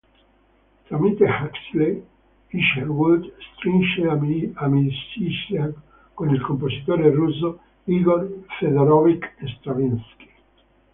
[0.87, 1.93] Tramite Huxley,
[2.59, 4.01] Isherwood strinse
[4.57, 5.71] amicizia
[6.15, 10.33] con il compositore russo Igor' Fëdorovič Stravinskij.